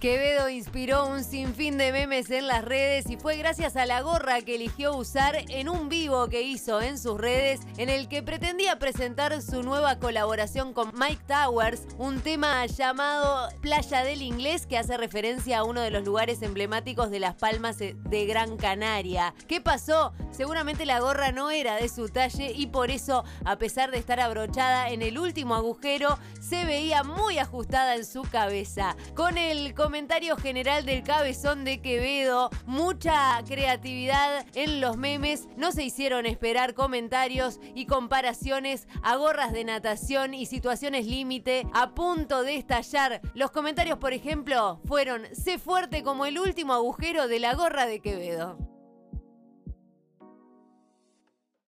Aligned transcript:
Quevedo 0.00 0.48
inspiró 0.48 1.08
un 1.08 1.24
sinfín 1.24 1.76
de 1.76 1.90
memes 1.90 2.30
en 2.30 2.46
las 2.46 2.64
redes 2.64 3.10
y 3.10 3.16
fue 3.16 3.36
gracias 3.36 3.74
a 3.74 3.84
la 3.84 4.00
gorra 4.00 4.42
que 4.42 4.54
eligió 4.54 4.96
usar 4.96 5.34
en 5.48 5.68
un 5.68 5.88
vivo 5.88 6.28
que 6.28 6.42
hizo 6.42 6.80
en 6.80 6.98
sus 6.98 7.20
redes 7.20 7.62
en 7.78 7.88
el 7.88 8.06
que 8.06 8.22
pretendía 8.22 8.78
presentar 8.78 9.42
su 9.42 9.64
nueva 9.64 9.98
colaboración 9.98 10.72
con 10.72 10.92
Mike 10.96 11.24
Towers, 11.26 11.82
un 11.98 12.20
tema 12.20 12.64
llamado 12.66 13.48
Playa 13.60 14.04
del 14.04 14.22
Inglés 14.22 14.66
que 14.66 14.78
hace 14.78 14.96
referencia 14.96 15.58
a 15.58 15.64
uno 15.64 15.80
de 15.80 15.90
los 15.90 16.04
lugares 16.04 16.42
emblemáticos 16.42 17.10
de 17.10 17.18
Las 17.18 17.34
Palmas 17.34 17.78
de 17.78 18.26
Gran 18.26 18.56
Canaria. 18.56 19.34
¿Qué 19.48 19.60
pasó? 19.60 20.12
Seguramente 20.30 20.86
la 20.86 21.00
gorra 21.00 21.32
no 21.32 21.50
era 21.50 21.74
de 21.74 21.88
su 21.88 22.08
talle 22.08 22.52
y 22.54 22.68
por 22.68 22.92
eso, 22.92 23.24
a 23.44 23.58
pesar 23.58 23.90
de 23.90 23.98
estar 23.98 24.20
abrochada 24.20 24.90
en 24.90 25.02
el 25.02 25.18
último 25.18 25.56
agujero, 25.56 26.20
se 26.40 26.64
veía 26.64 27.02
muy 27.02 27.40
ajustada 27.40 27.96
en 27.96 28.04
su 28.04 28.22
cabeza. 28.22 28.94
Con 29.16 29.38
el 29.38 29.74
comentario 29.88 30.36
general 30.36 30.84
del 30.84 31.02
cabezón 31.02 31.64
de 31.64 31.80
Quevedo, 31.80 32.50
mucha 32.66 33.42
creatividad 33.46 34.44
en 34.54 34.82
los 34.82 34.98
memes, 34.98 35.48
no 35.56 35.72
se 35.72 35.82
hicieron 35.82 36.26
esperar 36.26 36.74
comentarios 36.74 37.58
y 37.74 37.86
comparaciones 37.86 38.86
a 39.02 39.16
gorras 39.16 39.50
de 39.50 39.64
natación 39.64 40.34
y 40.34 40.44
situaciones 40.44 41.06
límite 41.06 41.66
a 41.72 41.94
punto 41.94 42.42
de 42.42 42.56
estallar. 42.56 43.22
Los 43.32 43.50
comentarios, 43.50 43.96
por 43.96 44.12
ejemplo, 44.12 44.78
fueron, 44.84 45.22
sé 45.32 45.58
fuerte 45.58 46.02
como 46.02 46.26
el 46.26 46.38
último 46.38 46.74
agujero 46.74 47.26
de 47.26 47.38
la 47.38 47.54
gorra 47.54 47.86
de 47.86 48.00
Quevedo. 48.00 48.67